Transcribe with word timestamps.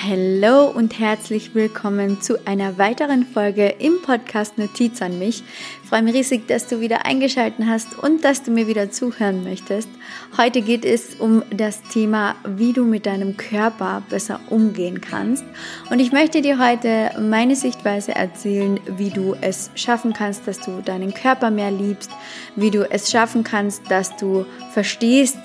Hallo 0.00 0.66
und 0.66 1.00
herzlich 1.00 1.56
willkommen 1.56 2.20
zu 2.20 2.46
einer 2.46 2.78
weiteren 2.78 3.26
Folge 3.26 3.66
im 3.66 4.00
Podcast 4.00 4.56
Notiz 4.56 5.02
an 5.02 5.18
mich. 5.18 5.42
Ich 5.82 5.88
freue 5.88 6.02
mich 6.02 6.14
riesig, 6.14 6.46
dass 6.46 6.68
du 6.68 6.78
wieder 6.80 7.04
eingeschaltet 7.04 7.66
hast 7.66 7.98
und 7.98 8.22
dass 8.22 8.44
du 8.44 8.52
mir 8.52 8.68
wieder 8.68 8.92
zuhören 8.92 9.42
möchtest. 9.42 9.88
Heute 10.36 10.62
geht 10.62 10.84
es 10.84 11.16
um 11.16 11.42
das 11.50 11.82
Thema, 11.82 12.36
wie 12.46 12.72
du 12.72 12.84
mit 12.84 13.06
deinem 13.06 13.36
Körper 13.36 14.04
besser 14.08 14.38
umgehen 14.50 15.00
kannst. 15.00 15.44
Und 15.90 15.98
ich 15.98 16.12
möchte 16.12 16.42
dir 16.42 16.60
heute 16.64 17.10
meine 17.20 17.56
Sichtweise 17.56 18.14
erzählen, 18.14 18.78
wie 18.98 19.10
du 19.10 19.34
es 19.40 19.72
schaffen 19.74 20.12
kannst, 20.12 20.46
dass 20.46 20.60
du 20.60 20.80
deinen 20.80 21.12
Körper 21.12 21.50
mehr 21.50 21.72
liebst, 21.72 22.12
wie 22.54 22.70
du 22.70 22.88
es 22.88 23.10
schaffen 23.10 23.42
kannst, 23.42 23.90
dass 23.90 24.16
du 24.16 24.46
verstehst, 24.72 25.38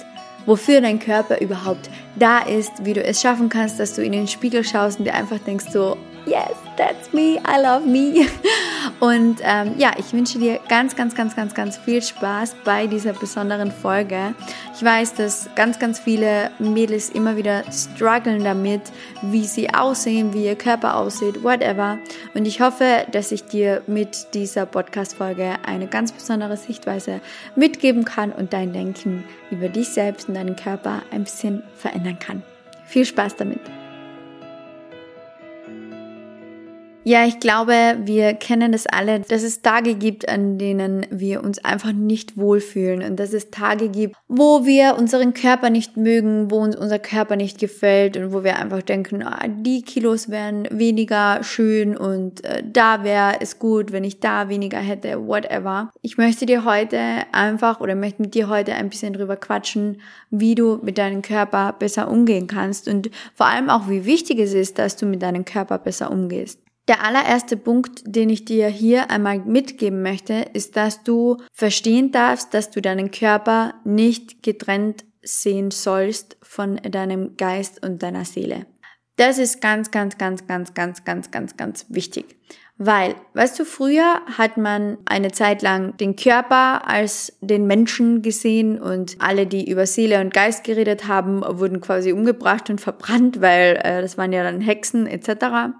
wofür 0.45 0.81
dein 0.81 0.99
Körper 0.99 1.39
überhaupt 1.41 1.89
da 2.15 2.39
ist, 2.39 2.71
wie 2.83 2.93
du 2.93 3.03
es 3.03 3.21
schaffen 3.21 3.49
kannst, 3.49 3.79
dass 3.79 3.95
du 3.95 4.03
in 4.03 4.11
den 4.11 4.27
Spiegel 4.27 4.63
schaust 4.63 4.99
und 4.99 5.05
dir 5.05 5.13
einfach 5.13 5.39
denkst 5.39 5.65
so, 5.71 5.97
yes, 6.25 6.55
that's 6.77 7.13
me, 7.13 7.39
I 7.45 7.61
love 7.61 7.85
me. 7.85 8.27
Und 8.99 9.39
ähm, 9.43 9.75
ja, 9.77 9.91
ich 9.97 10.13
wünsche 10.13 10.39
dir 10.39 10.59
ganz, 10.69 10.95
ganz, 10.95 11.15
ganz, 11.15 11.35
ganz, 11.35 11.53
ganz 11.53 11.77
viel 11.77 12.01
Spaß 12.01 12.55
bei 12.63 12.87
dieser 12.87 13.13
besonderen 13.13 13.71
Folge. 13.71 14.33
Ich 14.75 14.83
weiß, 14.83 15.15
dass 15.15 15.49
ganz, 15.55 15.79
ganz 15.79 15.99
viele 15.99 16.51
Mädels 16.59 17.09
immer 17.09 17.37
wieder 17.37 17.63
strugglen 17.71 18.43
damit, 18.43 18.81
wie 19.21 19.45
sie 19.45 19.73
aussehen, 19.73 20.33
wie 20.33 20.45
ihr 20.45 20.55
Körper 20.55 20.95
aussieht, 20.97 21.43
whatever. 21.43 21.97
Und 22.33 22.45
ich 22.45 22.61
hoffe, 22.61 23.05
dass 23.11 23.31
ich 23.31 23.45
dir 23.45 23.81
mit 23.87 24.33
dieser 24.33 24.65
Podcast-Folge 24.65 25.55
eine 25.65 25.87
ganz 25.87 26.11
besondere 26.11 26.57
Sichtweise 26.57 27.21
mitgeben 27.55 28.05
kann 28.05 28.31
und 28.31 28.53
dein 28.53 28.73
Denken 28.73 29.23
über 29.51 29.69
dich 29.69 29.89
selbst 29.89 30.27
und 30.27 30.35
deinen 30.35 30.55
Körper 30.55 31.03
ein 31.11 31.23
bisschen 31.23 31.63
verändern 31.75 32.19
kann. 32.19 32.43
Viel 32.85 33.05
Spaß 33.05 33.35
damit! 33.35 33.82
Ja, 37.05 37.25
ich 37.25 37.41
glaube, 37.41 37.97
wir 38.05 38.33
kennen 38.33 38.71
das 38.71 38.87
alle, 38.87 39.19
dass 39.19 39.43
es 39.43 39.61
Tage 39.61 39.95
gibt, 39.95 40.29
an 40.29 40.57
denen 40.57 41.05
wir 41.09 41.43
uns 41.43 41.61
einfach 41.61 41.91
nicht 41.91 42.37
wohlfühlen 42.37 43.03
und 43.03 43.19
dass 43.19 43.33
es 43.33 43.51
Tage 43.51 43.89
gibt, 43.89 44.15
wo 44.29 44.65
wir 44.65 44.95
unseren 44.97 45.33
Körper 45.33 45.69
nicht 45.69 45.97
mögen, 45.97 46.49
wo 46.49 46.59
uns 46.59 46.77
unser 46.77 46.99
Körper 46.99 47.35
nicht 47.35 47.59
gefällt 47.59 48.15
und 48.15 48.31
wo 48.31 48.45
wir 48.45 48.57
einfach 48.57 48.81
denken, 48.83 49.21
ah, 49.21 49.45
die 49.49 49.81
Kilos 49.81 50.29
wären 50.29 50.65
weniger 50.71 51.43
schön 51.43 51.97
und 51.97 52.45
äh, 52.45 52.63
da 52.65 53.03
wäre 53.03 53.41
es 53.41 53.59
gut, 53.59 53.91
wenn 53.91 54.05
ich 54.05 54.21
da 54.21 54.47
weniger 54.47 54.79
hätte, 54.79 55.27
whatever. 55.27 55.91
Ich 56.01 56.17
möchte 56.17 56.45
dir 56.45 56.63
heute 56.63 56.97
einfach 57.33 57.81
oder 57.81 57.95
möchte 57.95 58.21
mit 58.21 58.33
dir 58.33 58.47
heute 58.47 58.75
ein 58.75 58.87
bisschen 58.87 59.11
drüber 59.11 59.35
quatschen, 59.35 59.99
wie 60.29 60.55
du 60.55 60.79
mit 60.81 60.97
deinem 60.97 61.21
Körper 61.21 61.75
besser 61.77 62.09
umgehen 62.09 62.47
kannst 62.47 62.87
und 62.87 63.09
vor 63.35 63.47
allem 63.47 63.69
auch, 63.69 63.89
wie 63.89 64.05
wichtig 64.05 64.39
es 64.39 64.53
ist, 64.53 64.79
dass 64.79 64.95
du 64.95 65.05
mit 65.05 65.21
deinem 65.21 65.43
Körper 65.43 65.79
besser 65.79 66.09
umgehst. 66.09 66.62
Der 66.89 67.01
allererste 67.01 67.55
Punkt, 67.55 68.01
den 68.05 68.29
ich 68.29 68.43
dir 68.43 68.67
hier 68.67 69.09
einmal 69.09 69.39
mitgeben 69.39 70.01
möchte, 70.01 70.33
ist, 70.53 70.75
dass 70.75 71.03
du 71.03 71.37
verstehen 71.53 72.11
darfst, 72.11 72.53
dass 72.53 72.71
du 72.71 72.81
deinen 72.81 73.11
Körper 73.11 73.75
nicht 73.85 74.43
getrennt 74.43 75.05
sehen 75.21 75.71
sollst 75.71 76.37
von 76.41 76.75
deinem 76.75 77.37
Geist 77.37 77.85
und 77.85 78.03
deiner 78.03 78.25
Seele. 78.25 78.65
Das 79.15 79.37
ist 79.37 79.61
ganz, 79.61 79.91
ganz, 79.91 80.17
ganz, 80.17 80.45
ganz, 80.45 80.73
ganz, 80.73 81.05
ganz, 81.05 81.31
ganz, 81.31 81.55
ganz 81.55 81.85
wichtig. 81.89 82.35
Weil, 82.79 83.13
weißt 83.35 83.59
du, 83.59 83.65
früher 83.65 84.21
hat 84.37 84.57
man 84.57 84.97
eine 85.05 85.31
Zeit 85.31 85.61
lang 85.61 85.95
den 85.97 86.15
Körper 86.15 86.87
als 86.87 87.37
den 87.39 87.67
Menschen 87.67 88.23
gesehen 88.23 88.81
und 88.81 89.15
alle, 89.19 89.45
die 89.45 89.69
über 89.69 89.85
Seele 89.85 90.19
und 90.19 90.33
Geist 90.33 90.63
geredet 90.63 91.07
haben, 91.07 91.43
wurden 91.43 91.81
quasi 91.81 92.11
umgebracht 92.11 92.71
und 92.71 92.81
verbrannt, 92.81 93.41
weil 93.41 93.79
äh, 93.83 94.01
das 94.01 94.17
waren 94.17 94.33
ja 94.33 94.43
dann 94.43 94.59
Hexen 94.59 95.05
etc. 95.05 95.75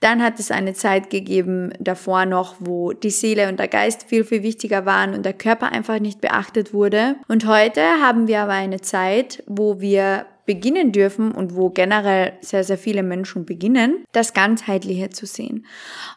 Dann 0.00 0.20
hat 0.20 0.40
es 0.40 0.50
eine 0.50 0.74
Zeit 0.74 1.10
gegeben 1.10 1.72
davor 1.78 2.26
noch, 2.26 2.56
wo 2.58 2.92
die 2.92 3.10
Seele 3.10 3.48
und 3.48 3.60
der 3.60 3.68
Geist 3.68 4.08
viel, 4.08 4.24
viel 4.24 4.42
wichtiger 4.42 4.84
waren 4.84 5.14
und 5.14 5.24
der 5.24 5.34
Körper 5.34 5.70
einfach 5.70 6.00
nicht 6.00 6.20
beachtet 6.20 6.74
wurde. 6.74 7.14
Und 7.28 7.46
heute 7.46 7.82
haben 8.02 8.26
wir 8.26 8.40
aber 8.40 8.52
eine 8.52 8.80
Zeit, 8.80 9.44
wo 9.46 9.80
wir 9.80 10.26
beginnen 10.46 10.92
dürfen 10.92 11.32
und 11.32 11.54
wo 11.54 11.70
generell 11.70 12.32
sehr, 12.40 12.64
sehr 12.64 12.78
viele 12.78 13.02
Menschen 13.02 13.44
beginnen, 13.44 14.04
das 14.12 14.34
Ganzheitliche 14.34 15.10
zu 15.10 15.26
sehen 15.26 15.66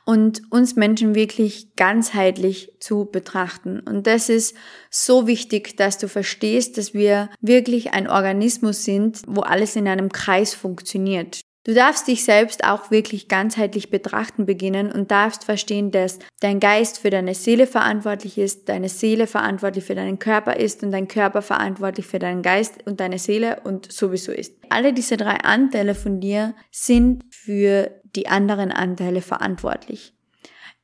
und 0.05 0.41
uns 0.49 0.75
Menschen 0.75 1.15
wirklich 1.15 1.75
ganzheitlich 1.75 2.71
zu 2.79 3.05
betrachten. 3.05 3.79
Und 3.79 4.07
das 4.07 4.29
ist 4.29 4.55
so 4.89 5.27
wichtig, 5.27 5.77
dass 5.77 5.97
du 5.97 6.07
verstehst, 6.07 6.77
dass 6.77 6.93
wir 6.93 7.29
wirklich 7.41 7.93
ein 7.93 8.09
Organismus 8.09 8.83
sind, 8.83 9.21
wo 9.27 9.41
alles 9.41 9.75
in 9.75 9.87
einem 9.87 10.11
Kreis 10.11 10.53
funktioniert. 10.53 11.44
Du 11.65 11.73
darfst 11.73 12.07
dich 12.07 12.23
selbst 12.23 12.63
auch 12.63 12.91
wirklich 12.91 13.27
ganzheitlich 13.27 13.89
betrachten 13.89 14.45
beginnen 14.45 14.91
und 14.91 15.09
darfst 15.09 15.45
verstehen, 15.45 15.89
dass 15.89 16.19
dein 16.39 16.59
Geist 16.59 16.99
für 16.99 17.09
deine 17.09 17.33
Seele 17.33 17.65
verantwortlich 17.65 18.37
ist, 18.37 18.69
deine 18.69 18.87
Seele 18.87 19.25
verantwortlich 19.25 19.83
für 19.83 19.95
deinen 19.95 20.19
Körper 20.19 20.57
ist 20.57 20.83
und 20.83 20.91
dein 20.91 21.07
Körper 21.07 21.41
verantwortlich 21.41 22.05
für 22.05 22.19
deinen 22.19 22.43
Geist 22.43 22.85
und 22.85 22.99
deine 22.99 23.17
Seele 23.17 23.61
und 23.63 23.91
sowieso 23.91 24.31
ist. 24.31 24.53
Alle 24.69 24.93
diese 24.93 25.17
drei 25.17 25.37
Anteile 25.37 25.95
von 25.95 26.19
dir 26.19 26.53
sind 26.69 27.23
für 27.31 27.99
die 28.15 28.27
anderen 28.27 28.71
Anteile 28.71 29.21
verantwortlich. 29.21 30.13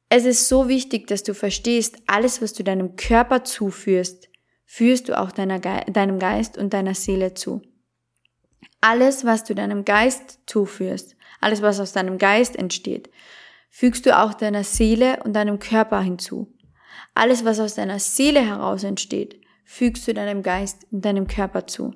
Es 0.09 0.25
ist 0.25 0.49
so 0.49 0.67
wichtig, 0.67 1.05
dass 1.05 1.21
du 1.21 1.35
verstehst, 1.35 1.97
alles, 2.07 2.41
was 2.41 2.53
du 2.53 2.63
deinem 2.63 2.95
Körper 2.95 3.43
zuführst, 3.43 4.29
führst 4.65 5.09
du 5.09 5.19
auch 5.19 5.31
deiner 5.31 5.59
Ge 5.59 5.91
deinem 5.91 6.17
Geist 6.17 6.57
und 6.57 6.73
deiner 6.73 6.95
Seele 6.95 7.35
zu. 7.35 7.61
Alles, 8.81 9.25
was 9.25 9.43
du 9.43 9.53
deinem 9.53 9.85
Geist 9.85 10.39
zuführst, 10.47 11.15
alles, 11.39 11.61
was 11.61 11.79
aus 11.79 11.93
deinem 11.93 12.17
Geist 12.17 12.55
entsteht, 12.55 13.09
fügst 13.69 14.05
du 14.05 14.17
auch 14.17 14.33
deiner 14.33 14.63
Seele 14.63 15.21
und 15.23 15.33
deinem 15.33 15.59
Körper 15.59 16.01
hinzu. 16.01 16.53
Alles, 17.15 17.45
was 17.45 17.59
aus 17.59 17.75
deiner 17.75 17.99
Seele 17.99 18.41
heraus 18.41 18.83
entsteht, 18.83 19.41
fügst 19.65 20.07
du 20.07 20.13
deinem 20.13 20.43
Geist 20.43 20.85
und 20.91 21.05
deinem 21.05 21.27
Körper 21.27 21.67
zu. 21.67 21.95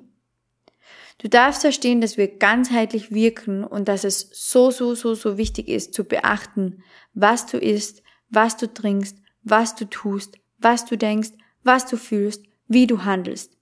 Du 1.18 1.28
darfst 1.28 1.62
verstehen, 1.62 2.00
dass 2.00 2.16
wir 2.16 2.28
ganzheitlich 2.28 3.10
wirken 3.10 3.64
und 3.64 3.88
dass 3.88 4.04
es 4.04 4.28
so, 4.32 4.70
so, 4.70 4.94
so, 4.94 5.14
so 5.14 5.38
wichtig 5.38 5.68
ist 5.68 5.94
zu 5.94 6.04
beachten, 6.04 6.82
was 7.14 7.46
du 7.46 7.58
isst, 7.58 8.02
was 8.28 8.56
du 8.56 8.72
trinkst, 8.72 9.16
was 9.42 9.74
du 9.74 9.86
tust, 9.86 10.38
was 10.58 10.84
du 10.84 10.98
denkst, 10.98 11.30
was 11.62 11.86
du 11.86 11.96
fühlst, 11.96 12.44
wie 12.68 12.86
du 12.86 13.04
handelst. 13.04 13.56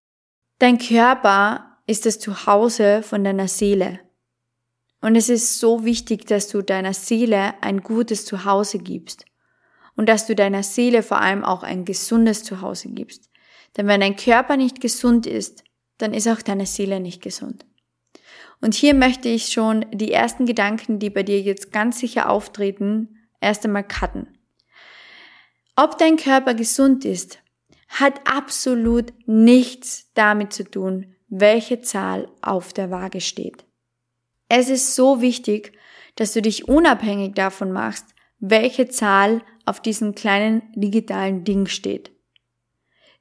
Dein 0.59 0.79
Körper 0.79 1.74
ist 1.87 2.07
das 2.07 2.19
Zuhause 2.19 3.03
von 3.03 3.25
deiner 3.25 3.49
Seele. 3.49 4.01
Und 5.01 5.17
es 5.17 5.29
ist 5.29 5.59
so 5.59 5.85
wichtig, 5.85 6.27
dass 6.27 6.49
du 6.49 6.63
deiner 6.63 6.95
Seele 6.95 7.55
ein 7.63 7.83
gutes 7.83 8.25
Zuhause 8.25 8.79
gibst. 8.79 9.27
Und 9.97 10.09
dass 10.09 10.27
du 10.27 10.35
deiner 10.35 10.63
Seele 10.63 11.03
vor 11.03 11.21
allem 11.21 11.45
auch 11.45 11.63
ein 11.63 11.85
gesundes 11.85 12.43
Zuhause 12.43 12.89
gibst. 12.89 13.31
Denn 13.77 13.87
wenn 13.87 14.01
dein 14.01 14.17
Körper 14.17 14.57
nicht 14.57 14.81
gesund 14.81 15.27
ist, 15.27 15.63
dann 15.99 16.15
ist 16.15 16.27
auch 16.27 16.43
deine 16.43 16.67
Seele 16.67 17.01
nicht 17.01 17.23
gesund. 17.23 17.65
Und 18.61 18.75
hier 18.75 18.95
möchte 18.95 19.29
ich 19.29 19.53
schon 19.53 19.85
die 19.93 20.13
ersten 20.13 20.47
Gedanken, 20.47 20.99
die 20.99 21.11
bei 21.11 21.23
dir 21.23 21.41
jetzt 21.41 21.71
ganz 21.71 21.99
sicher 21.99 22.31
auftreten, 22.31 23.19
erst 23.41 23.65
einmal 23.65 23.87
cutten. 23.87 24.39
Ob 25.77 25.99
dein 25.99 26.17
Körper 26.17 26.55
gesund 26.55 27.05
ist, 27.05 27.41
hat 27.89 28.21
absolut 28.25 29.13
nichts 29.27 30.11
damit 30.15 30.53
zu 30.53 30.65
tun, 30.65 31.14
welche 31.37 31.81
Zahl 31.81 32.29
auf 32.43 32.73
der 32.73 32.91
Waage 32.91 33.21
steht. 33.21 33.65
Es 34.49 34.69
ist 34.69 34.95
so 34.95 35.21
wichtig, 35.21 35.73
dass 36.15 36.33
du 36.33 36.41
dich 36.41 36.69
unabhängig 36.69 37.35
davon 37.35 37.73
machst, 37.73 38.07
welche 38.39 38.89
Zahl 38.89 39.43
auf 39.67 39.81
diesem 39.81 40.15
kleinen 40.15 40.63
digitalen 40.77 41.43
Ding 41.43 41.67
steht. 41.67 42.13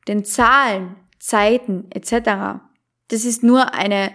Denn 0.07 0.25
Zahlen, 0.25 0.96
Zeiten 1.18 1.88
etc., 1.90 2.62
das 3.07 3.25
ist 3.25 3.41
nur 3.41 3.74
eine 3.74 4.12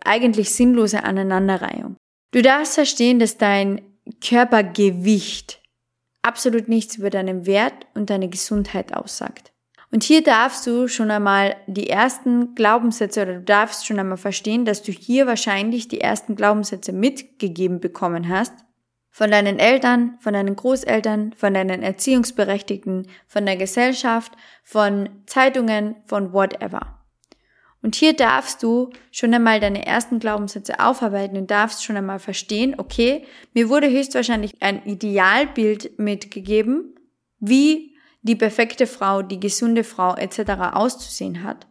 eigentlich 0.00 0.50
sinnlose 0.50 1.04
Aneinanderreihung. 1.04 1.96
Du 2.32 2.42
darfst 2.42 2.74
verstehen, 2.74 3.20
dass 3.20 3.38
dein 3.38 3.82
Körpergewicht 4.20 5.62
absolut 6.22 6.68
nichts 6.68 6.96
über 6.96 7.10
deinen 7.10 7.46
Wert 7.46 7.86
und 7.94 8.10
deine 8.10 8.28
Gesundheit 8.28 8.94
aussagt. 8.94 9.52
Und 9.90 10.04
hier 10.04 10.22
darfst 10.22 10.66
du 10.66 10.86
schon 10.86 11.10
einmal 11.10 11.56
die 11.66 11.88
ersten 11.88 12.54
Glaubenssätze 12.54 13.22
oder 13.22 13.34
du 13.34 13.42
darfst 13.42 13.86
schon 13.86 13.98
einmal 13.98 14.18
verstehen, 14.18 14.64
dass 14.64 14.82
du 14.82 14.92
hier 14.92 15.26
wahrscheinlich 15.26 15.88
die 15.88 16.00
ersten 16.00 16.36
Glaubenssätze 16.36 16.92
mitgegeben 16.92 17.80
bekommen 17.80 18.28
hast. 18.28 18.52
Von 19.10 19.30
deinen 19.30 19.58
Eltern, 19.58 20.16
von 20.20 20.34
deinen 20.34 20.54
Großeltern, 20.54 21.32
von 21.32 21.54
deinen 21.54 21.82
Erziehungsberechtigten, 21.82 23.08
von 23.26 23.46
der 23.46 23.56
Gesellschaft, 23.56 24.32
von 24.62 25.08
Zeitungen, 25.26 25.96
von 26.04 26.32
whatever. 26.32 26.98
Und 27.80 27.94
hier 27.94 28.12
darfst 28.12 28.62
du 28.62 28.90
schon 29.10 29.32
einmal 29.32 29.60
deine 29.60 29.86
ersten 29.86 30.18
Glaubenssätze 30.18 30.80
aufarbeiten 30.80 31.36
und 31.36 31.50
darfst 31.50 31.84
schon 31.84 31.96
einmal 31.96 32.18
verstehen, 32.18 32.74
okay, 32.76 33.24
mir 33.54 33.68
wurde 33.68 33.88
höchstwahrscheinlich 33.88 34.60
ein 34.60 34.84
Idealbild 34.84 35.98
mitgegeben, 35.98 36.94
wie 37.40 37.96
die 38.22 38.36
perfekte 38.36 38.86
Frau, 38.86 39.22
die 39.22 39.40
gesunde 39.40 39.84
Frau 39.84 40.14
etc. 40.14 40.72
auszusehen 40.72 41.42
hat. 41.42 41.66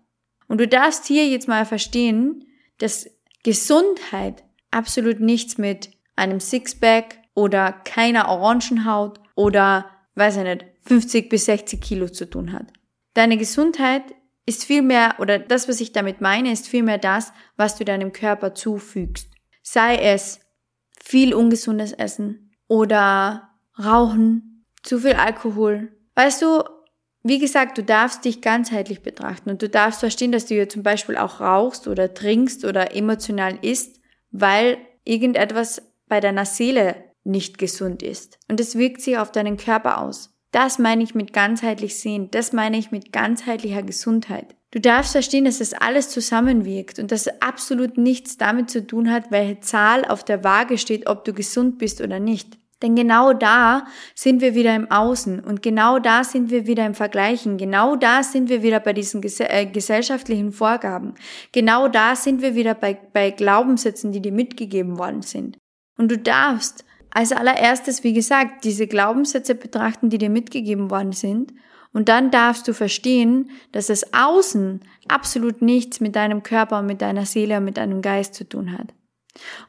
Und 0.48 0.60
du 0.60 0.68
darfst 0.68 1.06
hier 1.06 1.28
jetzt 1.28 1.48
mal 1.48 1.66
verstehen, 1.66 2.46
dass 2.80 3.10
Gesundheit 3.44 4.44
absolut 4.72 5.20
nichts 5.20 5.58
mit 5.58 5.92
einem 6.16 6.40
Sixpack 6.40 7.20
oder 7.34 7.72
keiner 7.72 8.30
Orangenhaut 8.30 9.20
oder, 9.36 9.86
weiß 10.16 10.38
ich 10.38 10.44
nicht, 10.44 10.66
50 10.86 11.30
bis 11.30 11.46
60 11.46 11.82
Kilo 11.82 12.08
zu 12.10 12.30
tun 12.30 12.52
hat. 12.54 12.68
Deine 13.14 13.38
Gesundheit 13.38 14.04
ist 14.46 14.64
vielmehr, 14.64 15.16
oder 15.20 15.38
das, 15.40 15.68
was 15.68 15.82
ich 15.82 15.92
damit 15.92 16.22
meine, 16.22 16.52
ist 16.52 16.68
vielmehr 16.68 16.98
das, 16.98 17.34
was 17.58 17.78
du 17.78 17.84
deinem 17.84 18.14
Körper 18.14 18.56
zufügst. 18.56 19.30
Sei 19.62 19.98
es 19.98 20.40
viel 21.04 21.34
ungesundes 21.34 21.92
Essen 21.92 22.56
oder 22.68 23.50
Rauchen, 23.78 24.66
zu 24.84 25.00
viel 25.00 25.14
Alkohol. 25.14 25.97
Weißt 26.18 26.42
du, 26.42 26.64
wie 27.22 27.38
gesagt, 27.38 27.78
du 27.78 27.84
darfst 27.84 28.26
dich 28.26 28.42
ganzheitlich 28.42 29.04
betrachten 29.04 29.52
und 29.52 29.62
du 29.62 29.70
darfst 29.70 30.00
verstehen, 30.00 30.32
dass 30.32 30.48
du 30.48 30.56
ja 30.56 30.68
zum 30.68 30.82
Beispiel 30.82 31.16
auch 31.16 31.42
rauchst 31.42 31.88
oder 31.88 32.16
trinkst 32.16 32.66
oder 32.66 32.96
emotional 32.96 33.60
isst, 33.62 34.02
weil 34.32 34.80
irgendetwas 35.04 35.94
bei 36.08 36.20
deiner 36.20 36.46
Seele 36.46 36.96
nicht 37.24 37.60
gesund 37.60 38.02
ist. 38.02 38.40
Und 38.50 38.60
es 38.60 38.76
wirkt 38.76 39.02
sich 39.02 39.20
auf 39.20 39.32
deinen 39.32 39.58
Körper 39.58 40.02
aus. 40.02 40.34
Das 40.52 40.80
meine 40.80 41.04
ich 41.04 41.14
mit 41.14 41.34
ganzheitlich 41.34 42.00
sehen. 42.00 42.32
Das 42.32 42.52
meine 42.52 42.80
ich 42.80 42.90
mit 42.90 43.14
ganzheitlicher 43.14 43.84
Gesundheit. 43.84 44.56
Du 44.72 44.80
darfst 44.80 45.12
verstehen, 45.12 45.46
dass 45.46 45.60
das 45.60 45.74
alles 45.74 46.10
zusammenwirkt 46.10 46.98
und 46.98 47.12
dass 47.12 47.28
absolut 47.44 48.00
nichts 48.00 48.38
damit 48.38 48.72
zu 48.72 48.88
tun 48.88 49.12
hat, 49.12 49.30
welche 49.30 49.60
Zahl 49.60 50.04
auf 50.04 50.26
der 50.26 50.44
Waage 50.44 50.80
steht, 50.80 51.08
ob 51.08 51.26
du 51.26 51.34
gesund 51.34 51.78
bist 51.78 52.02
oder 52.02 52.20
nicht. 52.20 52.58
Denn 52.82 52.96
genau 52.96 53.34
da 53.34 53.86
sind 54.14 54.40
wir 54.42 54.54
wieder 54.54 54.76
im 54.76 54.92
Außen 54.92 55.40
und 55.40 55.64
genau 55.64 55.98
da 55.98 56.24
sind 56.24 56.52
wir 56.52 56.68
wieder 56.68 56.86
im 56.86 56.94
Vergleichen. 56.94 57.58
Genau 57.58 57.96
da 57.96 58.22
sind 58.22 58.50
wir 58.50 58.62
wieder 58.62 58.80
bei 58.80 58.94
diesen 58.94 59.22
ges 59.22 59.40
äh, 59.40 59.66
gesellschaftlichen 59.66 60.52
Vorgaben. 60.52 61.16
Genau 61.52 61.88
da 61.88 62.16
sind 62.16 62.42
wir 62.44 62.54
wieder 62.54 62.76
bei, 62.76 62.94
bei 63.14 63.32
Glaubenssätzen, 63.32 64.12
die 64.12 64.22
dir 64.22 64.32
mitgegeben 64.32 65.00
worden 65.00 65.24
sind. 65.24 65.58
Und 65.98 66.12
du 66.12 66.20
darfst 66.20 66.86
als 67.10 67.32
allererstes, 67.32 68.04
wie 68.04 68.14
gesagt, 68.14 68.64
diese 68.64 68.86
Glaubenssätze 68.86 69.56
betrachten, 69.56 70.10
die 70.10 70.20
dir 70.20 70.30
mitgegeben 70.30 70.92
worden 70.92 71.14
sind. 71.14 71.54
Und 71.94 72.10
dann 72.10 72.30
darfst 72.30 72.68
du 72.68 72.74
verstehen, 72.74 73.50
dass 73.72 73.88
das 73.88 74.14
Außen 74.14 74.82
absolut 75.08 75.64
nichts 75.64 76.00
mit 76.00 76.16
deinem 76.16 76.44
Körper 76.44 76.78
und 76.80 76.86
mit 76.86 77.02
deiner 77.02 77.26
Seele 77.26 77.58
und 77.58 77.64
mit 77.64 77.78
deinem 77.78 78.04
Geist 78.04 78.36
zu 78.36 78.48
tun 78.48 78.78
hat. 78.78 78.94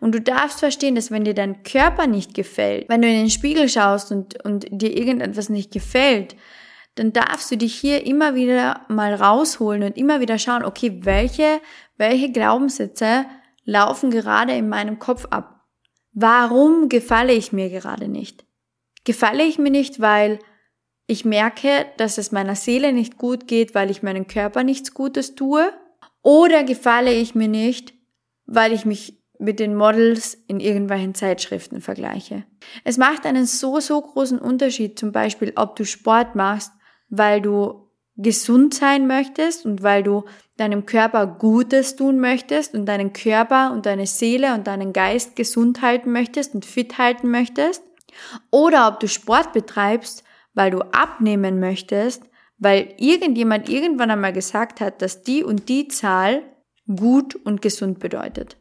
Und 0.00 0.14
du 0.14 0.20
darfst 0.20 0.60
verstehen, 0.60 0.94
dass 0.94 1.10
wenn 1.10 1.24
dir 1.24 1.34
dein 1.34 1.62
Körper 1.62 2.06
nicht 2.06 2.34
gefällt, 2.34 2.88
wenn 2.88 3.02
du 3.02 3.08
in 3.08 3.14
den 3.14 3.30
Spiegel 3.30 3.68
schaust 3.68 4.12
und, 4.12 4.44
und 4.44 4.66
dir 4.70 4.96
irgendetwas 4.96 5.48
nicht 5.48 5.72
gefällt, 5.72 6.36
dann 6.94 7.12
darfst 7.12 7.50
du 7.50 7.56
dich 7.56 7.74
hier 7.74 8.04
immer 8.06 8.34
wieder 8.34 8.84
mal 8.88 9.14
rausholen 9.14 9.84
und 9.84 9.96
immer 9.96 10.20
wieder 10.20 10.38
schauen, 10.38 10.64
okay, 10.64 11.00
welche, 11.04 11.60
welche 11.96 12.32
Glaubenssätze 12.32 13.24
laufen 13.64 14.10
gerade 14.10 14.54
in 14.54 14.68
meinem 14.68 14.98
Kopf 14.98 15.26
ab? 15.30 15.66
Warum 16.12 16.88
gefalle 16.88 17.32
ich 17.32 17.52
mir 17.52 17.70
gerade 17.70 18.08
nicht? 18.08 18.44
Gefalle 19.04 19.44
ich 19.44 19.58
mir 19.58 19.70
nicht, 19.70 20.00
weil 20.00 20.40
ich 21.06 21.24
merke, 21.24 21.86
dass 21.96 22.18
es 22.18 22.32
meiner 22.32 22.56
Seele 22.56 22.92
nicht 22.92 23.16
gut 23.16 23.46
geht, 23.46 23.74
weil 23.74 23.90
ich 23.90 24.02
meinem 24.02 24.26
Körper 24.26 24.64
nichts 24.64 24.92
Gutes 24.94 25.34
tue? 25.34 25.72
Oder 26.22 26.64
gefalle 26.64 27.12
ich 27.12 27.34
mir 27.34 27.48
nicht, 27.48 27.94
weil 28.46 28.72
ich 28.72 28.84
mich 28.84 29.17
mit 29.38 29.60
den 29.60 29.74
Models 29.74 30.36
in 30.46 30.60
irgendwelchen 30.60 31.14
Zeitschriften 31.14 31.80
vergleiche. 31.80 32.44
Es 32.84 32.98
macht 32.98 33.24
einen 33.24 33.46
so, 33.46 33.80
so 33.80 34.00
großen 34.00 34.38
Unterschied, 34.38 34.98
zum 34.98 35.12
Beispiel, 35.12 35.52
ob 35.56 35.76
du 35.76 35.84
Sport 35.84 36.34
machst, 36.34 36.72
weil 37.08 37.40
du 37.40 37.88
gesund 38.16 38.74
sein 38.74 39.06
möchtest 39.06 39.64
und 39.64 39.82
weil 39.82 40.02
du 40.02 40.24
deinem 40.56 40.86
Körper 40.86 41.26
Gutes 41.26 41.94
tun 41.94 42.18
möchtest 42.18 42.74
und 42.74 42.86
deinen 42.86 43.12
Körper 43.12 43.72
und 43.72 43.86
deine 43.86 44.06
Seele 44.06 44.54
und 44.54 44.66
deinen 44.66 44.92
Geist 44.92 45.36
gesund 45.36 45.82
halten 45.82 46.10
möchtest 46.10 46.54
und 46.54 46.64
fit 46.64 46.98
halten 46.98 47.30
möchtest, 47.30 47.82
oder 48.50 48.88
ob 48.88 49.00
du 49.00 49.06
Sport 49.06 49.52
betreibst, 49.52 50.24
weil 50.54 50.70
du 50.70 50.80
abnehmen 50.80 51.60
möchtest, 51.60 52.24
weil 52.58 52.94
irgendjemand 52.98 53.68
irgendwann 53.68 54.10
einmal 54.10 54.32
gesagt 54.32 54.80
hat, 54.80 55.00
dass 55.00 55.22
die 55.22 55.44
und 55.44 55.68
die 55.68 55.86
Zahl 55.86 56.42
gut 56.88 57.36
und 57.36 57.62
gesund 57.62 58.00
bedeutet. 58.00 58.56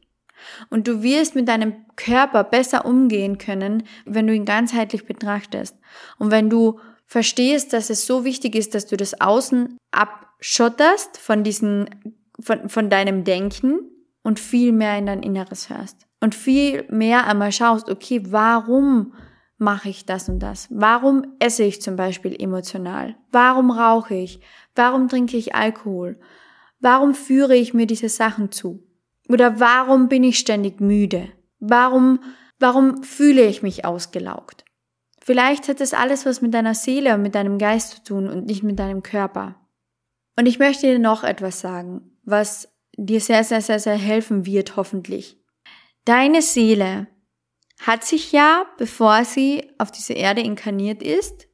Und 0.70 0.88
du 0.88 1.04
wirst 1.04 1.36
mit 1.36 1.48
deinem 1.48 1.86
Körper 1.96 2.44
besser 2.44 2.86
umgehen 2.86 3.38
können, 3.38 3.84
wenn 4.06 4.28
du 4.28 4.34
ihn 4.34 4.46
ganzheitlich 4.46 5.06
betrachtest. 5.06 5.76
Und 6.18 6.32
wenn 6.32 6.50
du 6.50 6.80
verstehst, 7.06 7.74
dass 7.74 7.90
es 7.90 8.06
so 8.06 8.26
wichtig 8.26 8.56
ist, 8.56 8.76
dass 8.76 8.86
du 8.86 8.98
das 8.98 9.20
Außen 9.20 9.78
abschotterst 9.92 11.18
von 11.18 11.44
diesen, 11.44 11.90
von, 12.40 12.70
von 12.70 12.90
deinem 12.90 13.24
Denken 13.24 13.80
und 14.24 14.40
viel 14.40 14.74
mehr 14.74 14.98
in 14.98 15.06
dein 15.06 15.24
Inneres 15.24 15.70
hörst. 15.70 16.06
Und 16.20 16.36
viel 16.36 16.86
mehr 16.90 17.28
einmal 17.28 17.52
schaust, 17.52 17.90
okay, 17.90 18.22
warum 18.28 19.14
mache 19.58 19.90
ich 19.90 20.06
das 20.06 20.30
und 20.30 20.40
das? 20.40 20.68
Warum 20.70 21.36
esse 21.40 21.64
ich 21.64 21.82
zum 21.82 21.96
Beispiel 21.96 22.36
emotional? 22.40 23.16
Warum 23.32 23.72
rauche 23.72 24.16
ich? 24.16 24.42
Warum 24.76 25.08
trinke 25.08 25.38
ich 25.38 25.56
Alkohol? 25.56 26.20
Warum 26.80 27.16
führe 27.16 27.56
ich 27.56 27.74
mir 27.74 27.88
diese 27.88 28.10
Sachen 28.10 28.52
zu? 28.52 28.87
Oder 29.28 29.60
warum 29.60 30.08
bin 30.10 30.24
ich 30.24 30.40
ständig 30.40 30.80
müde? 30.80 31.30
Warum, 31.60 32.20
warum 32.60 33.04
fühle 33.04 33.46
ich 33.46 33.62
mich 33.62 33.86
ausgelaugt? 33.86 34.64
Vielleicht 35.22 35.68
hat 35.68 35.82
das 35.82 35.94
alles 35.94 36.26
was 36.26 36.42
mit 36.42 36.54
deiner 36.54 36.74
Seele 36.74 37.14
und 37.14 37.22
mit 37.22 37.36
deinem 37.36 37.58
Geist 37.58 37.92
zu 37.92 38.04
tun 38.04 38.30
und 38.30 38.46
nicht 38.46 38.64
mit 38.64 38.80
deinem 38.80 39.04
Körper. 39.04 39.56
Und 40.38 40.46
ich 40.46 40.60
möchte 40.60 40.88
dir 40.88 41.00
noch 41.00 41.24
etwas 41.24 41.60
sagen, 41.60 42.18
was 42.24 42.70
dir 42.96 43.20
sehr, 43.20 43.44
sehr, 43.44 43.62
sehr, 43.62 43.80
sehr 43.80 43.98
helfen 43.98 44.46
wird, 44.46 44.78
hoffentlich. 44.78 45.38
Deine 46.06 46.42
Seele 46.42 47.08
hat 47.82 48.06
sich 48.06 48.32
ja, 48.32 48.66
bevor 48.78 49.26
sie 49.26 49.70
auf 49.78 49.92
diese 49.92 50.14
Erde 50.14 50.42
inkarniert 50.42 51.04
ist, 51.04 51.48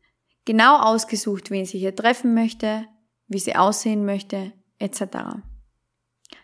genau 0.46 0.78
ausgesucht, 0.78 1.50
wen 1.50 1.66
sie 1.66 1.80
hier 1.80 1.96
treffen 1.96 2.36
möchte, 2.36 2.86
wie 3.28 3.40
sie 3.40 3.56
aussehen 3.56 4.06
möchte, 4.06 4.54
etc. 4.78 5.02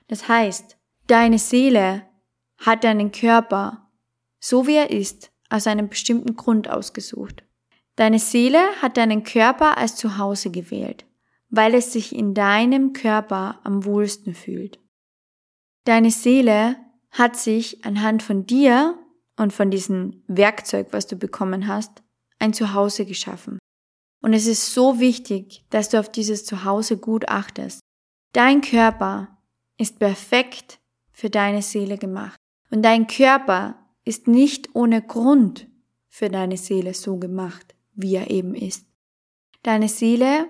Das 0.08 0.28
heißt, 0.28 0.79
Deine 1.10 1.40
Seele 1.40 2.08
hat 2.60 2.84
deinen 2.84 3.12
Körper, 3.12 3.90
so 4.40 4.68
wie 4.68 4.76
er 4.76 4.92
ist, 4.92 5.32
aus 5.50 5.66
einem 5.66 5.90
bestimmten 5.90 6.36
Grund 6.36 6.70
ausgesucht. 6.70 7.44
Deine 7.96 8.20
Seele 8.20 8.60
hat 8.80 8.96
deinen 8.96 9.24
Körper 9.24 9.80
als 9.80 9.96
Zuhause 9.96 10.52
gewählt, 10.52 11.08
weil 11.50 11.74
es 11.74 11.94
sich 11.94 12.14
in 12.14 12.36
deinem 12.36 12.94
Körper 12.94 13.60
am 13.64 13.86
wohlsten 13.86 14.36
fühlt. 14.36 14.80
Deine 15.84 16.12
Seele 16.12 16.76
hat 17.10 17.36
sich 17.36 17.84
anhand 17.86 18.22
von 18.22 18.46
dir 18.46 18.96
und 19.36 19.52
von 19.52 19.72
diesem 19.72 20.24
Werkzeug, 20.28 20.90
was 20.92 21.08
du 21.08 21.16
bekommen 21.16 21.66
hast, 21.66 22.04
ein 22.38 22.54
Zuhause 22.54 23.08
geschaffen. 23.08 23.58
Und 24.22 24.34
es 24.34 24.46
ist 24.46 24.76
so 24.76 25.00
wichtig, 25.00 25.66
dass 25.72 25.90
du 25.90 26.00
auf 26.00 26.12
dieses 26.12 26.46
Zuhause 26.46 26.98
gut 26.98 27.30
achtest. 27.30 27.80
Dein 28.32 28.62
Körper 28.62 29.40
ist 29.80 29.98
perfekt 29.98 30.80
für 31.20 31.30
deine 31.30 31.62
Seele 31.62 31.98
gemacht. 31.98 32.40
Und 32.72 32.84
dein 32.84 33.08
Körper 33.08 33.76
ist 34.06 34.28
nicht 34.28 34.70
ohne 34.74 35.02
Grund 35.02 35.68
für 36.08 36.30
deine 36.30 36.56
Seele 36.56 36.94
so 36.94 37.18
gemacht, 37.18 37.76
wie 37.94 38.16
er 38.16 38.32
eben 38.32 38.56
ist. 38.56 38.88
Deine 39.64 39.90
Seele 39.90 40.48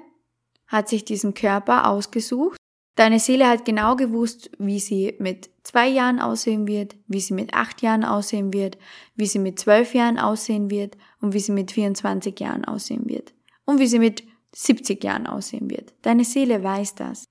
hat 0.67 0.88
sich 0.88 1.03
diesen 1.03 1.33
Körper 1.33 1.89
ausgesucht. 1.89 2.57
Deine 2.95 3.19
Seele 3.19 3.47
hat 3.47 3.65
genau 3.65 3.95
gewusst, 3.95 4.51
wie 4.59 4.79
sie 4.79 5.15
mit 5.17 5.49
zwei 5.63 5.88
Jahren 5.88 6.19
aussehen 6.19 6.67
wird, 6.67 6.95
wie 7.07 7.19
sie 7.19 7.33
mit 7.33 7.55
acht 7.55 7.81
Jahren 7.81 8.05
aussehen 8.05 8.53
wird, 8.53 8.77
wie 9.15 9.25
sie 9.25 9.39
mit 9.39 9.57
zwölf 9.57 9.95
Jahren 9.95 10.19
aussehen 10.19 10.69
wird 10.69 10.97
und 11.19 11.33
wie 11.33 11.39
sie 11.39 11.51
mit 11.51 11.71
24 11.71 12.39
Jahren 12.39 12.65
aussehen 12.65 13.09
wird 13.09 13.33
und 13.65 13.79
wie 13.79 13.88
sie 13.88 13.99
mit 13.99 14.23
70 14.53 15.03
Jahren 15.03 15.25
aussehen 15.25 15.69
wird. 15.71 15.93
Deine 16.03 16.25
Seele 16.25 16.63
weiß 16.63 16.95
das. 16.95 17.25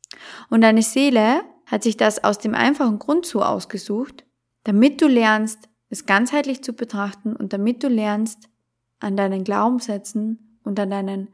Und 0.50 0.62
deine 0.62 0.82
Seele 0.82 1.42
hat 1.68 1.82
sich 1.82 1.96
das 1.96 2.24
aus 2.24 2.38
dem 2.38 2.54
einfachen 2.54 2.98
Grund 2.98 3.26
so 3.26 3.42
ausgesucht, 3.42 4.24
damit 4.64 5.00
du 5.00 5.06
lernst, 5.06 5.68
es 5.90 6.06
ganzheitlich 6.06 6.62
zu 6.64 6.72
betrachten 6.72 7.36
und 7.36 7.52
damit 7.52 7.82
du 7.82 7.88
lernst, 7.88 8.48
an 9.00 9.16
deinen 9.16 9.44
Glaubenssätzen 9.44 10.58
und 10.64 10.80
an 10.80 10.90
deinen 10.90 11.28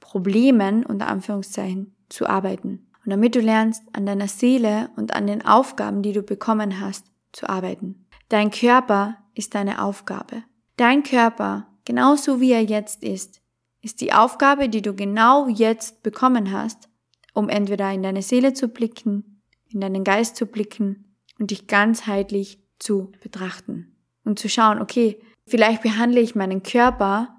Problemen 0.00 0.86
unter 0.86 1.08
Anführungszeichen 1.08 1.94
zu 2.08 2.26
arbeiten. 2.26 2.88
Und 3.04 3.10
damit 3.10 3.34
du 3.34 3.40
lernst, 3.40 3.82
an 3.92 4.06
deiner 4.06 4.28
Seele 4.28 4.88
und 4.96 5.14
an 5.14 5.26
den 5.26 5.44
Aufgaben, 5.44 6.02
die 6.02 6.12
du 6.12 6.22
bekommen 6.22 6.80
hast, 6.80 7.06
zu 7.32 7.48
arbeiten. 7.48 8.06
Dein 8.28 8.50
Körper 8.50 9.18
ist 9.34 9.54
deine 9.54 9.82
Aufgabe. 9.82 10.44
Dein 10.76 11.02
Körper, 11.02 11.66
genauso 11.84 12.40
wie 12.40 12.52
er 12.52 12.64
jetzt 12.64 13.02
ist, 13.02 13.42
ist 13.82 14.00
die 14.00 14.12
Aufgabe, 14.12 14.68
die 14.68 14.80
du 14.80 14.94
genau 14.94 15.48
jetzt 15.48 16.02
bekommen 16.02 16.52
hast, 16.52 16.88
um 17.34 17.48
entweder 17.48 17.92
in 17.92 18.02
deine 18.02 18.22
Seele 18.22 18.54
zu 18.54 18.68
blicken 18.68 19.31
in 19.74 19.80
deinen 19.80 20.04
Geist 20.04 20.36
zu 20.36 20.46
blicken 20.46 21.16
und 21.38 21.50
dich 21.50 21.66
ganzheitlich 21.66 22.62
zu 22.78 23.12
betrachten 23.22 23.96
und 24.24 24.38
zu 24.38 24.48
schauen, 24.48 24.80
okay, 24.80 25.20
vielleicht 25.46 25.82
behandle 25.82 26.20
ich 26.20 26.34
meinen 26.34 26.62
Körper 26.62 27.36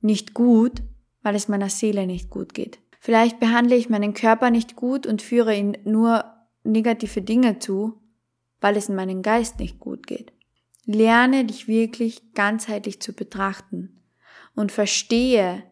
nicht 0.00 0.34
gut, 0.34 0.82
weil 1.22 1.34
es 1.34 1.48
meiner 1.48 1.68
Seele 1.68 2.06
nicht 2.06 2.30
gut 2.30 2.54
geht. 2.54 2.78
Vielleicht 3.00 3.40
behandle 3.40 3.76
ich 3.76 3.88
meinen 3.88 4.14
Körper 4.14 4.50
nicht 4.50 4.76
gut 4.76 5.06
und 5.06 5.22
führe 5.22 5.56
ihn 5.56 5.76
nur 5.84 6.24
negative 6.64 7.22
Dinge 7.22 7.58
zu, 7.58 8.00
weil 8.60 8.76
es 8.76 8.88
in 8.88 8.96
meinem 8.96 9.22
Geist 9.22 9.58
nicht 9.60 9.78
gut 9.78 10.06
geht. 10.06 10.32
Lerne 10.84 11.44
dich 11.44 11.68
wirklich 11.68 12.32
ganzheitlich 12.34 13.00
zu 13.00 13.12
betrachten 13.12 14.00
und 14.54 14.72
verstehe, 14.72 15.62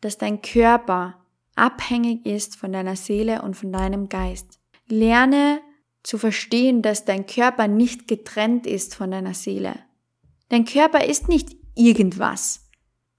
dass 0.00 0.18
dein 0.18 0.40
Körper 0.40 1.22
abhängig 1.54 2.26
ist 2.26 2.56
von 2.56 2.72
deiner 2.72 2.96
Seele 2.96 3.42
und 3.42 3.56
von 3.56 3.72
deinem 3.72 4.08
Geist. 4.08 4.58
Lerne 4.92 5.62
zu 6.02 6.18
verstehen, 6.18 6.82
dass 6.82 7.06
dein 7.06 7.24
Körper 7.24 7.66
nicht 7.66 8.06
getrennt 8.08 8.66
ist 8.66 8.94
von 8.94 9.10
deiner 9.10 9.32
Seele. 9.32 9.76
Dein 10.50 10.66
Körper 10.66 11.06
ist 11.06 11.28
nicht 11.28 11.56
irgendwas. 11.74 12.68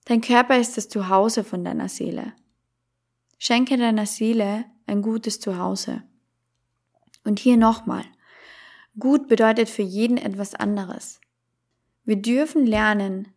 Dein 0.06 0.22
Körper 0.22 0.60
ist 0.60 0.77
das 0.77 0.88
Zuhause 0.88 1.44
von 1.44 1.63
deiner 1.63 1.89
Seele. 1.89 2.34
Schenke 3.39 3.75
deiner 3.75 4.06
Seele 4.06 4.65
ein 4.86 5.01
gutes 5.01 5.39
Zuhause. 5.39 6.03
Und 7.24 7.39
hier 7.39 7.58
nochmal. 7.58 8.06
Gut 9.00 9.27
bedeutet 9.27 9.68
für 9.68 9.82
jeden 9.82 10.18
etwas 10.18 10.53
anderes. 10.53 11.20
Wir 12.06 12.18
dürfen 12.18 12.68
lernen, 12.68 13.30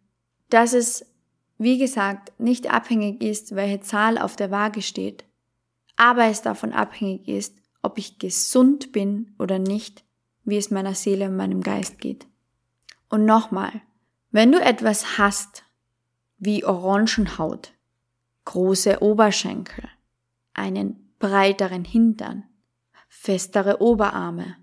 dass 0.50 0.75
es, 0.75 1.07
wie 1.57 1.78
gesagt, 1.78 2.38
nicht 2.38 2.71
abhängig 2.71 3.23
ist, 3.23 3.57
welche 3.57 3.81
Zahl 3.81 4.19
auf 4.19 4.37
der 4.37 4.50
Waage 4.50 4.83
steht, 4.83 5.25
aber 5.97 6.26
es 6.26 6.43
davon 6.43 6.75
abhängig 6.75 7.28
ist, 7.28 7.57
ob 7.87 7.99
ich 7.99 8.19
gesund 8.19 8.93
bin 8.93 9.35
oder 9.38 9.59
nicht, 9.59 10.05
wie 10.45 10.57
es 10.57 10.71
meiner 10.71 10.95
Seele 10.95 11.28
und 11.28 11.37
meinem 11.37 11.62
Geist 11.62 11.99
geht. 11.99 12.26
Und 13.09 13.25
nochmal, 13.25 13.81
wenn 14.33 14.52
du 14.52 14.61
etwas 14.61 15.19
hast, 15.19 15.64
wie 16.38 16.64
Orangenhaut, 16.64 17.73
große 18.45 19.00
Oberschenkel, 19.00 19.88
einen 20.52 21.14
breiteren 21.19 21.85
Hintern, 21.85 22.45
festere 23.09 23.81
Oberarme, 23.81 24.57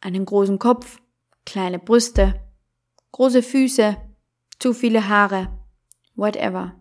einen 0.00 0.24
großen 0.24 0.58
Kopf, 0.58 1.00
kleine 1.44 1.78
Brüste, 1.78 2.40
große 3.12 3.42
Füße, 3.42 3.96
zu 4.58 4.72
viele 4.72 5.08
Haare, 5.08 5.58
whatever, 6.16 6.74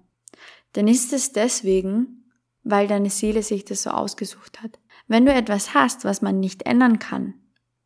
dann 0.73 0.87
ist 0.87 1.13
es 1.13 1.33
deswegen, 1.33 2.31
weil 2.63 2.87
deine 2.87 3.09
Seele 3.09 3.43
sich 3.43 3.65
das 3.65 3.83
so 3.83 3.89
ausgesucht 3.89 4.61
hat. 4.61 4.79
Wenn 5.09 5.25
du 5.25 5.33
etwas 5.33 5.73
hast, 5.73 6.05
was 6.05 6.21
man 6.21 6.39
nicht 6.39 6.67
ändern 6.67 6.99
kann 6.99 7.33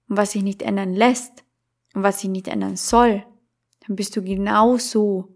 und 0.10 0.18
was 0.18 0.34
sich 0.34 0.44
nicht 0.44 0.62
ändern 0.62 0.94
lässt 0.94 1.46
und 1.96 2.04
was 2.04 2.20
sich 2.20 2.30
nicht 2.30 2.50
ändern 2.50 2.76
soll, 2.76 3.26
dann 3.88 3.96
bist 3.96 4.16
du 4.16 4.22
genauso 4.22 5.36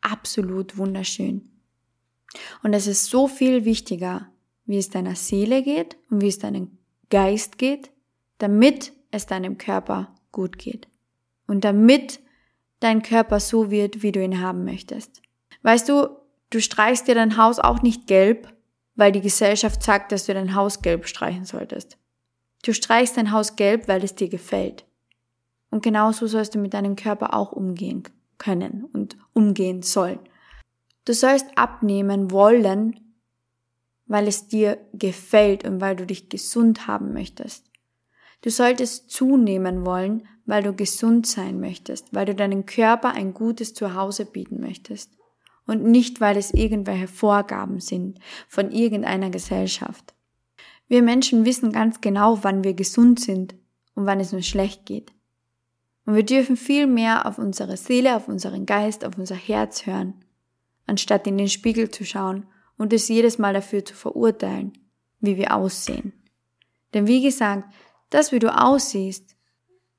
absolut 0.00 0.76
wunderschön. 0.76 1.48
Und 2.64 2.74
es 2.74 2.88
ist 2.88 3.06
so 3.06 3.28
viel 3.28 3.64
wichtiger, 3.64 4.32
wie 4.66 4.78
es 4.78 4.90
deiner 4.90 5.14
Seele 5.14 5.62
geht 5.62 5.96
und 6.10 6.22
wie 6.22 6.28
es 6.28 6.40
deinem 6.40 6.76
Geist 7.08 7.56
geht, 7.56 7.92
damit 8.38 8.92
es 9.12 9.26
deinem 9.26 9.58
Körper 9.58 10.14
gut 10.32 10.58
geht. 10.58 10.88
Und 11.46 11.64
damit 11.64 12.20
dein 12.80 13.02
Körper 13.02 13.38
so 13.38 13.70
wird, 13.70 14.02
wie 14.02 14.12
du 14.12 14.22
ihn 14.22 14.40
haben 14.40 14.64
möchtest. 14.64 15.22
Weißt 15.62 15.88
du, 15.88 16.08
du 16.50 16.60
streichst 16.60 17.06
dir 17.06 17.14
dein 17.14 17.36
Haus 17.36 17.60
auch 17.60 17.80
nicht 17.80 18.08
gelb, 18.08 18.52
weil 18.98 19.12
die 19.12 19.20
Gesellschaft 19.20 19.80
sagt, 19.80 20.10
dass 20.10 20.26
du 20.26 20.34
dein 20.34 20.56
Haus 20.56 20.82
gelb 20.82 21.06
streichen 21.06 21.44
solltest. 21.44 21.96
Du 22.64 22.74
streichst 22.74 23.16
dein 23.16 23.30
Haus 23.30 23.54
gelb, 23.54 23.86
weil 23.86 24.02
es 24.02 24.16
dir 24.16 24.28
gefällt. 24.28 24.84
Und 25.70 25.84
genauso 25.84 26.26
sollst 26.26 26.56
du 26.56 26.58
mit 26.58 26.74
deinem 26.74 26.96
Körper 26.96 27.32
auch 27.32 27.52
umgehen 27.52 28.02
können 28.38 28.84
und 28.92 29.16
umgehen 29.32 29.82
sollen. 29.82 30.18
Du 31.04 31.14
sollst 31.14 31.46
abnehmen 31.56 32.32
wollen, 32.32 33.14
weil 34.06 34.26
es 34.26 34.48
dir 34.48 34.78
gefällt 34.92 35.64
und 35.64 35.80
weil 35.80 35.94
du 35.94 36.04
dich 36.04 36.28
gesund 36.28 36.88
haben 36.88 37.12
möchtest. 37.12 37.70
Du 38.40 38.50
solltest 38.50 39.10
zunehmen 39.12 39.86
wollen, 39.86 40.26
weil 40.44 40.64
du 40.64 40.74
gesund 40.74 41.24
sein 41.24 41.60
möchtest, 41.60 42.12
weil 42.12 42.26
du 42.26 42.34
deinem 42.34 42.66
Körper 42.66 43.12
ein 43.12 43.32
gutes 43.32 43.74
Zuhause 43.74 44.24
bieten 44.26 44.60
möchtest 44.60 45.17
und 45.68 45.84
nicht, 45.84 46.20
weil 46.20 46.36
es 46.36 46.52
irgendwelche 46.52 47.06
Vorgaben 47.06 47.78
sind 47.78 48.18
von 48.48 48.72
irgendeiner 48.72 49.30
Gesellschaft. 49.30 50.14
Wir 50.88 51.02
Menschen 51.02 51.44
wissen 51.44 51.72
ganz 51.72 52.00
genau, 52.00 52.42
wann 52.42 52.64
wir 52.64 52.72
gesund 52.72 53.20
sind 53.20 53.54
und 53.94 54.06
wann 54.06 54.18
es 54.18 54.32
uns 54.32 54.46
schlecht 54.46 54.86
geht. 54.86 55.12
Und 56.06 56.14
wir 56.14 56.24
dürfen 56.24 56.56
viel 56.56 56.86
mehr 56.86 57.26
auf 57.26 57.36
unsere 57.36 57.76
Seele, 57.76 58.16
auf 58.16 58.28
unseren 58.28 58.64
Geist, 58.64 59.04
auf 59.04 59.18
unser 59.18 59.34
Herz 59.34 59.84
hören, 59.84 60.14
anstatt 60.86 61.26
in 61.26 61.36
den 61.36 61.50
Spiegel 61.50 61.90
zu 61.90 62.06
schauen 62.06 62.46
und 62.78 62.94
es 62.94 63.08
jedes 63.08 63.36
Mal 63.36 63.52
dafür 63.52 63.84
zu 63.84 63.94
verurteilen, 63.94 64.72
wie 65.20 65.36
wir 65.36 65.54
aussehen. 65.54 66.14
Denn 66.94 67.06
wie 67.06 67.22
gesagt, 67.22 67.70
das, 68.08 68.32
wie 68.32 68.38
du 68.38 68.56
aussiehst, 68.56 69.36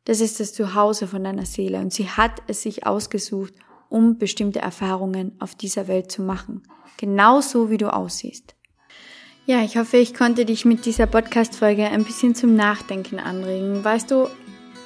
das 0.05 0.19
ist 0.19 0.39
das 0.39 0.53
Zuhause 0.53 1.05
von 1.05 1.23
deiner 1.23 1.45
Seele 1.45 1.77
und 1.77 1.93
sie 1.93 2.09
hat 2.09 2.41
es 2.47 2.63
sich 2.63 2.87
ausgesucht, 2.87 3.53
um 3.89 4.17
bestimmte 4.17 4.59
Erfahrungen 4.59 5.33
auf 5.39 5.55
dieser 5.55 5.87
Welt 5.87 6.11
zu 6.11 6.21
machen. 6.21 6.63
Genauso 6.97 7.69
wie 7.69 7.77
du 7.77 7.91
aussiehst. 7.91 8.55
Ja, 9.45 9.63
ich 9.63 9.77
hoffe, 9.77 9.97
ich 9.97 10.13
konnte 10.13 10.45
dich 10.45 10.63
mit 10.63 10.85
dieser 10.85 11.07
Podcast-Folge 11.07 11.85
ein 11.85 12.03
bisschen 12.03 12.35
zum 12.35 12.55
Nachdenken 12.55 13.19
anregen. 13.19 13.83
Weißt 13.83 14.11
du, 14.11 14.27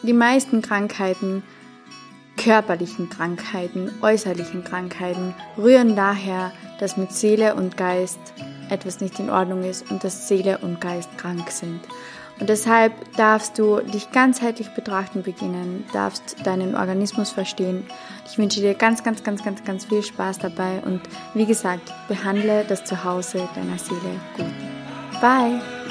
die 0.04 0.14
meisten 0.14 0.62
Krankheiten, 0.62 1.44
körperlichen 2.38 3.10
Krankheiten, 3.10 3.92
äußerlichen 4.02 4.64
Krankheiten, 4.64 5.34
rühren 5.58 5.96
daher, 5.96 6.54
dass 6.80 6.98
mit 6.98 7.12
Seele 7.12 7.56
und 7.56 7.78
Geist 7.78 8.20
etwas 8.70 9.02
nicht 9.02 9.20
in 9.20 9.30
Ordnung 9.30 9.64
ist 9.64 9.90
und 9.92 10.04
dass 10.04 10.28
Seele 10.28 10.60
und 10.60 10.80
Geist 10.80 11.18
krank 11.18 11.50
sind. 11.52 11.82
Und 12.40 12.50
deshalb 12.50 12.94
darfst 13.16 13.60
du 13.60 13.80
dich 13.80 14.12
ganzheitlich 14.12 14.70
betrachten 14.70 15.24
beginnen, 15.24 15.86
darfst 15.94 16.36
deinen 16.46 16.76
Organismus 16.76 17.30
verstehen. 17.30 17.86
Ich 18.28 18.38
wünsche 18.38 18.60
dir 18.60 18.74
ganz, 18.74 19.04
ganz, 19.04 19.24
ganz, 19.24 19.44
ganz, 19.44 19.64
ganz 19.64 19.86
viel 19.86 20.04
Spaß 20.04 20.40
dabei 20.40 20.80
und 20.86 21.02
wie 21.34 21.46
gesagt, 21.46 21.94
behandle 22.08 22.66
das 22.68 22.84
Zuhause 22.84 23.48
deiner 23.56 23.78
Seele 23.78 24.20
gut. 24.36 25.22
Bye! 25.22 25.83